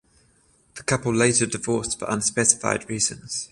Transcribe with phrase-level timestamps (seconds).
[0.77, 3.49] The couple later divorced for unspecified reasons.